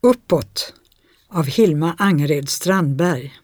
[0.00, 0.74] Uppåt
[1.28, 3.34] av Hilma Angered Strandberg.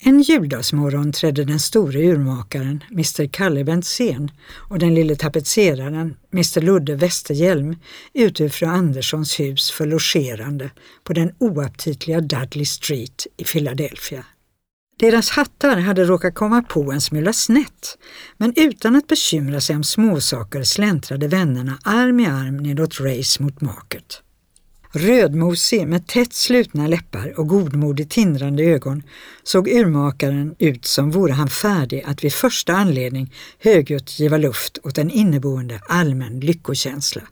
[0.00, 4.30] En juldagsmorgon trädde den store urmakaren, Mr Kalle Bentzén,
[4.68, 7.76] och den lille tapetseraren, Mr Ludde Westerhjelm,
[8.12, 10.70] ut ur fru Anderssons hus för logerande
[11.04, 14.24] på den oaptitliga Dudley Street i Philadelphia.
[14.96, 17.98] Deras hattar hade råkat komma på en smula snett,
[18.36, 23.60] men utan att bekymra sig om småsaker släntrade vännerna arm i arm nedåt Race mot
[23.60, 24.20] Market.
[24.92, 29.02] Rödmosig med tätt slutna läppar och godmodigt tindrande ögon
[29.42, 34.98] såg urmakaren ut som vore han färdig att vid första anledning högljutt giva luft åt
[34.98, 37.22] en inneboende allmän lyckokänsla.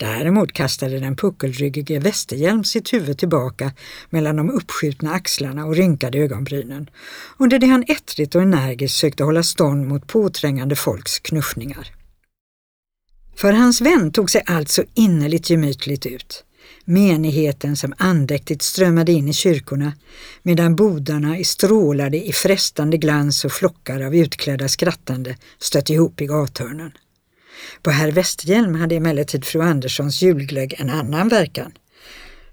[0.00, 3.72] Däremot kastade den puckelryggige Västerhjelm sitt huvud tillbaka
[4.10, 6.90] mellan de uppskjutna axlarna och rynkade ögonbrynen,
[7.38, 11.88] under det han ettrigt och energiskt sökte hålla stånd mot påträngande folks knuffningar.
[13.36, 16.44] För hans vän tog sig alltså innerligt gemytligt ut.
[16.84, 19.92] Menigheten som andäktigt strömmade in i kyrkorna
[20.42, 26.26] medan bodarna i strålade i frestande glans och flockar av utklädda skrattande stötte ihop i
[26.26, 26.92] gathörnen.
[27.82, 31.72] På herr Westerhjelm hade emellertid fru Anderssons julglögg en annan verkan.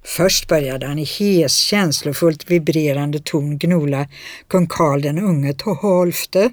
[0.03, 4.07] Först började han i hes, känslofullt vibrerande ton gnola
[4.47, 6.51] kung Karl den unge Toholfte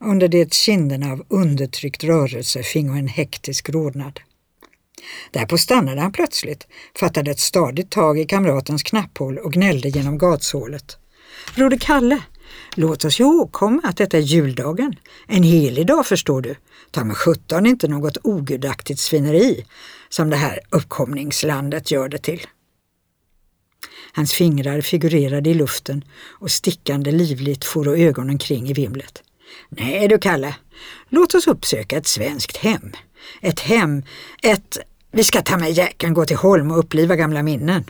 [0.00, 4.20] under det kinderna av undertryckt rörelse fingo en hektisk rodnad.
[5.30, 6.66] Därpå stannade han plötsligt,
[7.00, 10.96] fattade ett stadigt tag i kamratens knapphål och gnällde genom gatshålet.
[11.56, 12.18] Broder Kalle,
[12.74, 14.94] låt oss ihågkomma att detta är juldagen.
[15.26, 16.56] En helig dag förstår du.
[16.90, 19.64] Ta med sjutton inte något ogudaktigt svineri
[20.08, 22.46] som det här uppkomningslandet gör det till.
[24.12, 26.04] Hans fingrar figurerade i luften
[26.40, 29.22] och stickande livligt for ögonen kring i vimlet.
[29.68, 30.56] Nej du Kalle,
[31.08, 32.92] låt oss uppsöka ett svenskt hem.
[33.40, 34.02] Ett hem,
[34.42, 34.78] ett
[35.12, 37.84] vi ska ta med jäkeln gå till Holm och uppliva gamla minnen.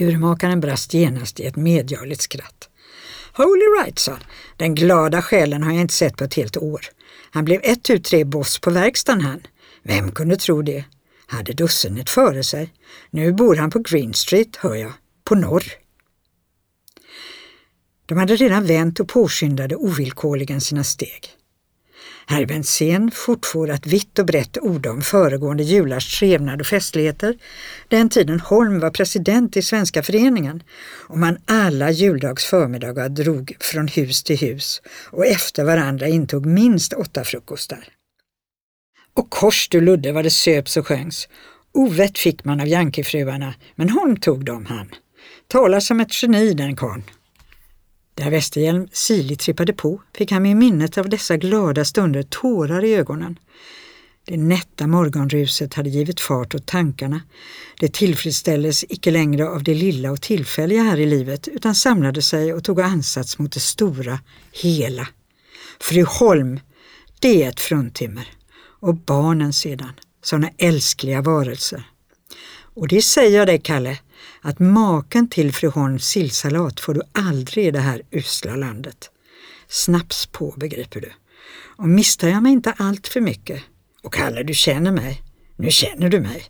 [0.00, 2.68] Urmakaren brast genast i ett medgörligt skratt.
[3.36, 4.18] Holy right, sa
[4.56, 6.80] Den glada själen har jag inte sett på ett helt år.
[7.30, 9.42] Han blev ett tu tre boss på verkstaden han.
[9.82, 10.84] Vem kunde tro det?
[11.26, 12.72] Hade dussinet före sig.
[13.10, 14.92] Nu bor han på Green Street, hör jag,
[15.24, 15.64] på norr.
[18.06, 21.28] De hade redan vänt och påskyndade ovillkorligen sina steg.
[22.28, 27.38] Herr Bensén fortfor att vitt och brett orda om föregående julars trevnad och festligheter,
[27.88, 30.62] den tiden Holm var president i Svenska föreningen
[31.08, 36.92] och man alla juldags förmiddagar drog från hus till hus och efter varandra intog minst
[36.92, 37.88] åtta frukostar.
[39.14, 41.28] Och kors du Ludde vad det söps och sjöngs.
[41.72, 44.90] Ovett fick man av Yankee-fruarna, men Holm tog dem han.
[45.48, 47.02] Talar som ett geni den karln.
[48.16, 52.94] Där Westerhjelm sirligt trippade på fick han med minnet av dessa glada stunder tårar i
[52.94, 53.38] ögonen.
[54.24, 57.20] Det nätta morgonruset hade givit fart åt tankarna.
[57.80, 62.54] Det tillfredsställdes icke längre av det lilla och tillfälliga här i livet utan samlade sig
[62.54, 64.20] och tog ansats mot det stora,
[64.52, 65.08] hela.
[65.80, 66.60] Fru Holm,
[67.20, 68.28] det är ett fruntimmer.
[68.80, 71.90] Och barnen sedan, sådana älskliga varelser.
[72.58, 73.98] Och det säger jag dig, Kalle,
[74.40, 79.10] att maken till fru Holms sillsallad får du aldrig i det här usla landet.
[79.68, 81.12] Snaps på, begriper du.
[81.76, 83.62] Och misstar jag mig inte allt för mycket,
[84.02, 85.22] och Kalle, du känner mig,
[85.56, 86.44] nu känner du mig.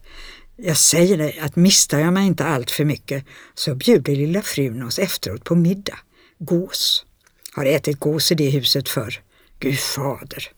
[0.56, 4.82] Jag säger dig att misstar jag mig inte allt för mycket så bjuder lilla frun
[4.82, 5.98] oss efteråt på middag.
[6.38, 7.06] Gås.
[7.52, 9.22] Har ätit gås i det huset förr.
[9.58, 10.52] Gud fader.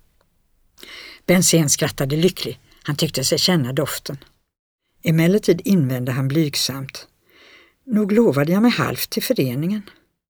[1.27, 2.61] Bensén skrattade lycklig.
[2.83, 4.19] Han tyckte sig känna doften.
[5.03, 7.07] Emellertid invände han blygsamt.
[7.87, 9.83] Nog lovade jag mig halvt till föreningen.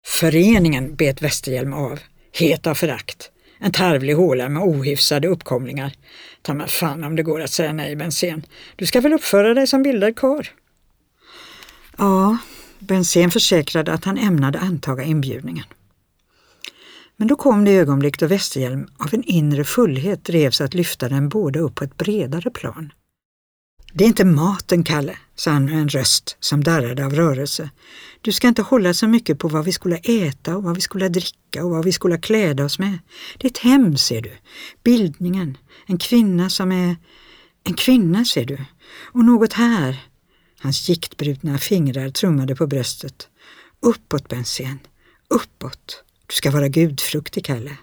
[0.05, 1.99] Föreningen bet Westerhjelm av,
[2.31, 3.31] het av förakt.
[3.57, 5.93] En tarvlig håla med ohyfsade uppkomlingar.
[6.41, 8.43] Ta mig fan om det går att säga nej, Bensén.
[8.75, 10.51] Du ska väl uppföra dig som bildad kar?
[11.97, 12.37] Ja,
[12.79, 15.65] Bensén försäkrade att han ämnade antaga inbjudningen.
[17.17, 21.29] Men då kom det ögonblick då Westerhjelm av en inre fullhet drevs att lyfta den
[21.29, 22.91] båda upp på ett bredare plan.
[23.93, 27.69] Det är inte maten, Kalle, sa han med en röst som darrade av rörelse.
[28.21, 31.09] Du ska inte hålla så mycket på vad vi skulle äta och vad vi skulle
[31.09, 32.99] dricka och vad vi skulle kläda oss med.
[33.37, 34.31] Det är ett hem, ser du.
[34.83, 35.57] Bildningen.
[35.85, 36.95] En kvinna som är
[37.63, 38.57] en kvinna, ser du.
[39.11, 39.97] Och något här.
[40.61, 43.27] Hans giktbrutna fingrar trummade på bröstet.
[43.81, 44.79] Uppåt, Bensén.
[45.29, 46.03] Uppåt.
[46.27, 47.77] Du ska vara gudfruktig, Kalle.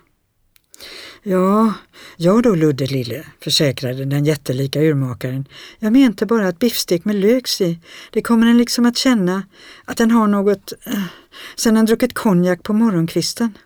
[1.22, 1.74] Ja,
[2.16, 5.48] ja då Ludde lille, försäkrade den jättelika urmakaren.
[5.78, 7.78] Jag menade bara att biffstek med löks i.
[8.10, 9.42] Det kommer en liksom att känna
[9.84, 11.02] att den har något eh,
[11.56, 13.58] sen han druckit konjak på morgonkvisten.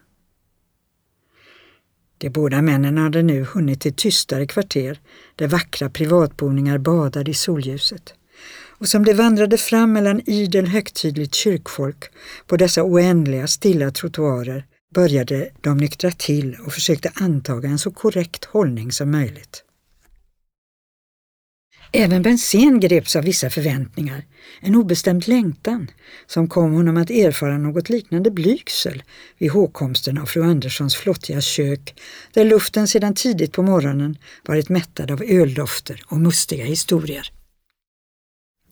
[2.18, 5.00] De båda männen hade nu hunnit till tystare kvarter
[5.36, 8.14] där vackra privatboningar badade i solljuset.
[8.78, 12.04] Och som de vandrade fram mellan idel högtidligt kyrkfolk
[12.46, 14.64] på dessa oändliga stilla trottoarer
[14.94, 19.64] började de nyktra till och försökte antaga en så korrekt hållning som möjligt.
[21.92, 24.24] Även Bensén greps av vissa förväntningar,
[24.60, 25.90] en obestämd längtan
[26.26, 29.02] som kom honom att erfara något liknande blygsel
[29.38, 31.94] vid hågkomsten av fru Anderssons flottiga kök
[32.32, 37.32] där luften sedan tidigt på morgonen varit mättad av öldofter och mustiga historier.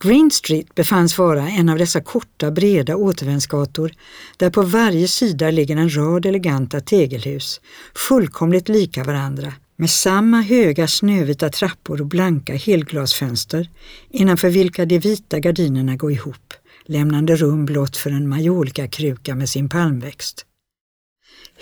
[0.03, 3.91] Green Street befanns vara en av dessa korta breda återvändsgator
[4.37, 7.61] där på varje sida ligger en rad eleganta tegelhus,
[7.95, 13.69] fullkomligt lika varandra med samma höga snövita trappor och blanka helglasfönster
[14.09, 16.53] innanför vilka de vita gardinerna går ihop,
[16.85, 20.45] lämnande rum blott för en majolkakruka med sin palmväxt.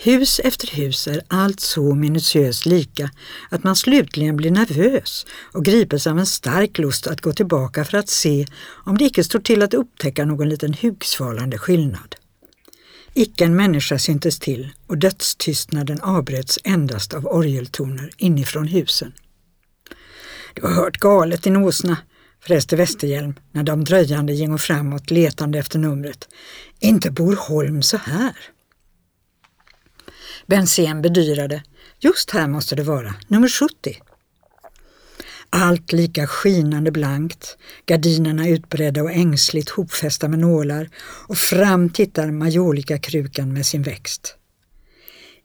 [0.00, 3.10] Hus efter hus är allt så minutiöst lika
[3.48, 7.98] att man slutligen blir nervös och gripes av en stark lust att gå tillbaka för
[7.98, 8.46] att se
[8.86, 12.16] om det icke står till att upptäcka någon liten hugsvalande skillnad.
[13.14, 19.12] Icke en människa syntes till och dödstystnaden avbröts endast av orgeltoner inifrån husen.
[20.54, 21.96] Du har hört galet i Åsna,
[22.40, 26.28] fräste Västerhjelm när de dröjande gingo framåt letande efter numret.
[26.80, 28.36] Inte bor Holm så här.
[30.48, 31.62] Bensén bedyrade,
[32.00, 34.02] just här måste det vara, nummer 70.
[35.50, 40.88] Allt lika skinande blankt, gardinerna utbredda och ängsligt hopfästa med nålar
[41.28, 44.36] och fram tittar majolika-krukan med sin växt.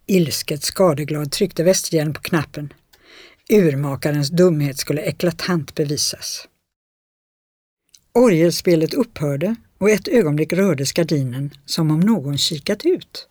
[0.06, 2.74] Ilsket skadeglad tryckte Westerhjelm på knappen.
[3.50, 6.48] Urmakarens dumhet skulle eklatant bevisas.
[8.14, 13.28] Orgelspelet upphörde och ett ögonblick rördes gardinen som om någon kikat ut.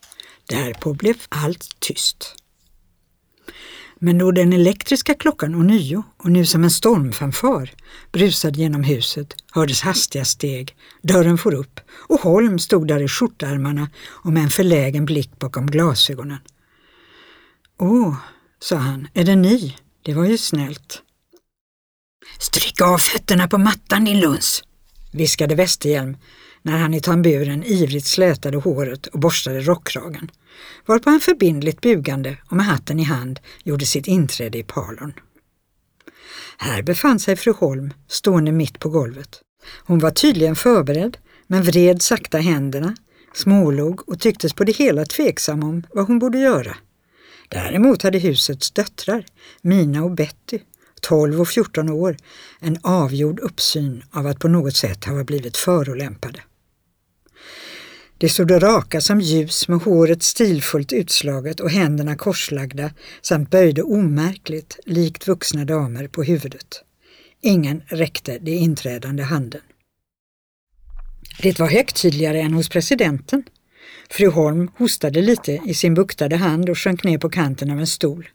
[0.48, 2.34] Därpå blev allt tyst.
[4.04, 7.70] Men då den elektriska klockan ånyo, och nu som en stormfanfar,
[8.12, 13.90] brusade genom huset hördes hastiga steg, dörren for upp och Holm stod där i skjortärmarna
[14.06, 16.38] och med en förlägen blick bakom glasögonen.
[17.78, 18.16] Åh,
[18.60, 19.76] sa han, är det ni?
[20.02, 21.02] Det var ju snällt.
[22.38, 24.64] Stryk av fötterna på mattan din luns,
[25.12, 26.16] viskade Westerhjelm
[26.62, 30.30] när han i tamburen ivrigt slätade håret och borstade rockkragen,
[30.86, 35.12] varpå han förbindligt bugande och med hatten i hand gjorde sitt inträde i parlorn.
[36.56, 39.40] Här befann sig fru Holm stående mitt på golvet.
[39.84, 41.16] Hon var tydligen förberedd,
[41.46, 42.96] men vred sakta händerna,
[43.34, 46.76] smålog och tycktes på det hela tveksam om vad hon borde göra.
[47.48, 49.24] Däremot hade husets döttrar,
[49.62, 50.58] Mina och Betty,
[51.00, 52.16] 12 och 14 år,
[52.60, 56.40] en avgjord uppsyn av att på något sätt ha blivit förolämpade.
[58.22, 62.90] De stod raka som ljus med håret stilfullt utslaget och händerna korslagda
[63.22, 66.82] samt böjde omärkligt, likt vuxna damer, på huvudet.
[67.40, 69.60] Ingen räckte det inträdande handen.
[71.42, 73.42] Det var högtidligare än hos presidenten.
[74.10, 77.86] Fru Holm hostade lite i sin buktade hand och sjönk ner på kanten av en
[77.86, 78.28] stol.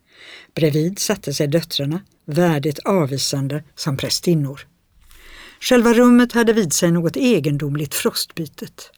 [0.56, 4.68] Bredvid satte sig döttrarna, värdigt avvisande som prästinnor.
[5.60, 8.92] Själva rummet hade vid sig något egendomligt frostbitet.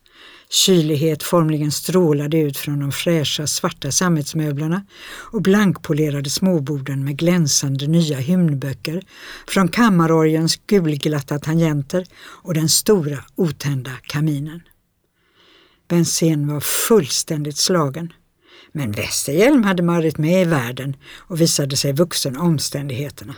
[0.51, 4.86] Kylighet formligen strålade ut från de fräscha svarta sammetsmöblerna
[5.31, 9.04] och blankpolerade småborden med glänsande nya hymnböcker
[9.48, 14.62] från kammarorgens gulglatta tangenter och den stora otända kaminen.
[15.88, 18.14] Bensen var fullständigt slagen.
[18.71, 23.35] Men Westerhjelm hade varit med i världen och visade sig vuxen omständigheterna.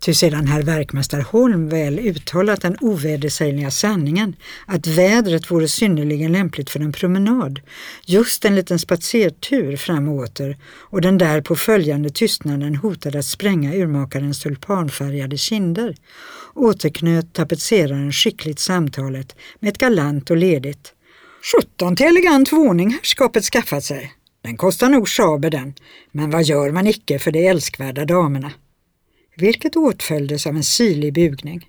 [0.00, 4.36] Ty sedan herr verkmästare Holm väl uttalat den ovedersägliga sanningen
[4.66, 7.60] att vädret vore synnerligen lämpligt för en promenad,
[8.06, 13.74] just en liten spatsertur fram och åter och den därpå följande tystnaden hotade att spränga
[13.74, 15.96] urmakarens tulpanfärgade kinder,
[16.54, 20.92] återknöt tapetseraren skickligt samtalet med ett galant och ledigt.
[21.52, 24.12] Sjutton till elegant våning herrskapet skaffat sig.
[24.42, 25.74] Den kostar nog schaber den,
[26.12, 28.52] men vad gör man icke för de älskvärda damerna?
[29.40, 31.68] Vilket åtföljdes av en syrlig bugning.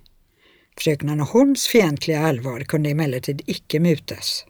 [0.78, 4.44] Fröken Holms fientliga allvar kunde emellertid icke mutas.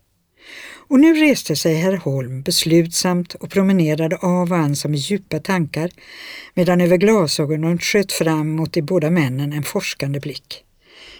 [0.88, 5.38] Och nu reste sig herr Holm beslutsamt och promenerade av och an som i djupa
[5.38, 5.90] tankar
[6.54, 10.64] medan över glasögonen sköt fram mot de båda männen en forskande blick.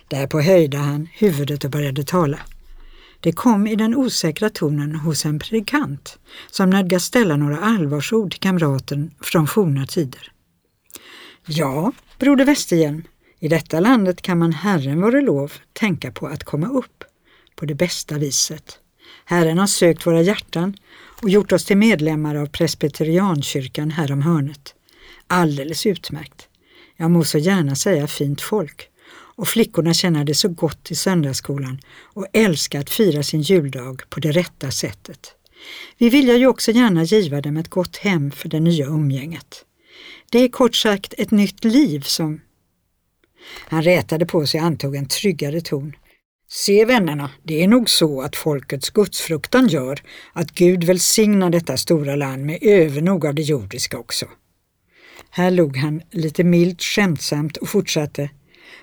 [0.08, 2.40] Därpå höjde han huvudet och började tala.
[3.20, 6.18] Det kom i den osäkra tonen hos en predikant
[6.50, 10.32] som nödgas ställa några allvarsord till kamraten från forna tider.
[11.46, 13.04] Ja, broder Westerhjelm,
[13.38, 17.04] i detta landet kan man Herren vare lov tänka på att komma upp
[17.56, 18.78] på det bästa viset.
[19.24, 20.76] Herren har sökt våra hjärtan
[21.22, 24.74] och gjort oss till medlemmar av Presbyteriankyrkan här om hörnet.
[25.26, 26.48] Alldeles utmärkt.
[26.96, 28.88] Jag må så gärna säga fint folk.
[29.12, 34.20] Och flickorna känner det så gott i söndagsskolan och älskar att fira sin juldag på
[34.20, 35.34] det rätta sättet.
[35.98, 39.64] Vi vill ju också gärna giva dem ett gott hem för det nya umgänget.
[40.32, 42.40] Det är kort sagt ett nytt liv som...
[43.68, 45.96] Han rätade på sig och antog en tryggare ton.
[46.48, 50.00] Se vännerna, det är nog så att folkets gudsfruktan gör
[50.32, 54.26] att Gud välsignar detta stora land med övernog av det jordiska också.
[55.30, 58.30] Här log han lite milt skämtsamt och fortsatte.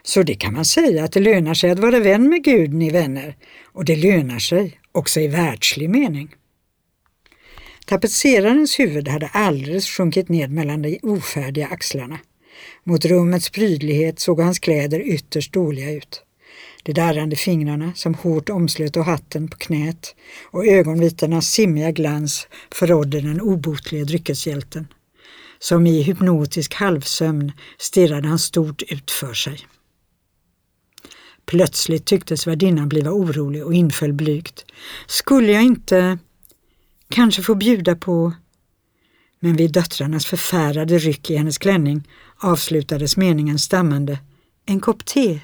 [0.03, 2.89] Så det kan man säga att det lönar sig att vara vän med Gud, ni
[2.89, 3.35] vänner,
[3.65, 6.35] och det lönar sig också i världslig mening.
[7.87, 12.19] Tapetserarens huvud hade alldeles sjunkit ned mellan de ofärdiga axlarna.
[12.83, 16.23] Mot rummets prydlighet såg hans kläder ytterst dåliga ut.
[16.83, 20.15] De darrande fingrarna som hårt omslöt och hatten på knät
[20.51, 24.87] och ögonvitornas simmiga glans förrådde den obotliga dryckeshjälten.
[25.59, 29.59] Som i hypnotisk halvsömn stirrade han stort ut för sig.
[31.45, 34.65] Plötsligt tycktes värdinnan bliva orolig och inföll blygt.
[35.07, 36.17] Skulle jag inte
[37.09, 38.33] kanske få bjuda på...
[39.39, 44.19] Men vid döttrarnas förfärade ryck i hennes klänning avslutades meningen stammande.
[44.65, 45.39] En kopp te.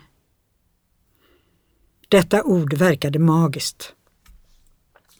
[2.10, 3.94] Detta ord verkade magiskt.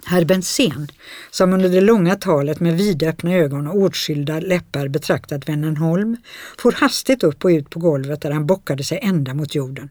[0.06, 0.88] Herr Bensén,
[1.32, 6.18] som under det långa talet med vidöppna ögon och åtskilda läppar betraktat vännen Holm,
[6.58, 9.90] for hastigt upp och ut på golvet där han bockade sig ända mot jorden.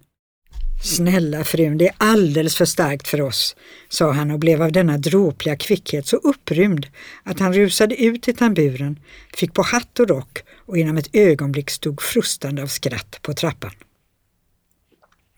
[0.82, 3.56] Snälla frun, det är alldeles för starkt för oss,
[3.88, 6.86] sa han och blev av denna dråpliga kvickhet så upprymd
[7.22, 8.98] att han rusade ut till tamburen,
[9.36, 13.72] fick på hatt och rock och inom ett ögonblick stod frustande av skratt på trappan.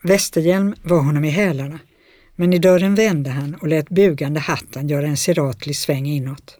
[0.03, 1.79] Västerhjelm var honom i hälarna,
[2.35, 6.57] men i dörren vände han och lät bugande hatten göra en siratlig sväng inåt.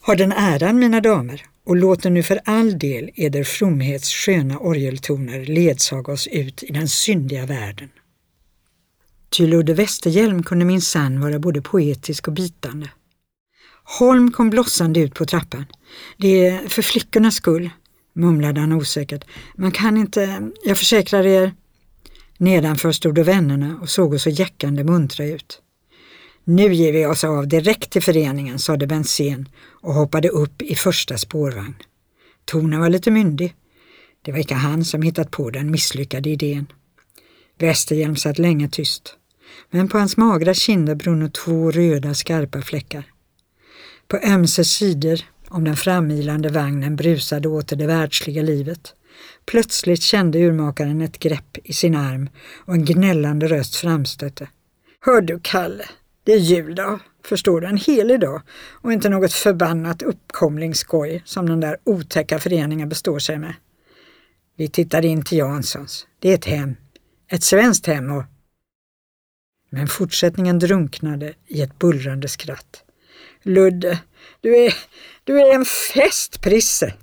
[0.00, 5.44] Har den äran, mina damer, och låt nu för all del eder fromhets sköna orgeltoner
[5.44, 7.88] ledsaga oss ut i den syndiga världen.
[9.36, 12.90] Ty Ludde Westerhjelm kunde minsann vara både poetisk och bitande.
[13.98, 15.64] Holm kom blossande ut på trappan.
[16.16, 17.70] Det är för flickornas skull,
[18.12, 19.24] mumlade han osäkert.
[19.56, 21.52] Man kan inte, jag försäkrar er.
[22.38, 25.60] Nedanför stod vännerna och såg så jäckande muntra ut.
[26.44, 31.18] Nu ger vi oss av direkt till föreningen, sade Bensén och hoppade upp i första
[31.18, 31.76] spårvagn.
[32.44, 33.54] Tonen var lite myndig.
[34.22, 36.66] Det var inte han som hittat på den misslyckade idén.
[37.58, 39.16] Westerhjelm satt länge tyst
[39.70, 43.04] men på hans magra kinder brunno två röda skarpa fläckar.
[44.08, 48.94] På ömse sidor om den framilande vagnen brusade åter det världsliga livet.
[49.46, 54.48] Plötsligt kände urmakaren ett grepp i sin arm och en gnällande röst framstötte.
[55.00, 55.84] Hör du Kalle,
[56.24, 61.60] det är juldag, förstår du, en helig dag och inte något förbannat uppkomlingsskoj som den
[61.60, 63.54] där otäcka föreningen består sig med.
[64.56, 66.06] Vi tittar in till Janssons.
[66.18, 66.76] Det är ett hem.
[67.28, 68.24] Ett svenskt hem och
[69.74, 72.84] men fortsättningen drunknade i ett bullrande skratt.
[73.42, 73.98] Ludde,
[74.40, 74.74] du är,
[75.24, 76.94] du är en festprisse!”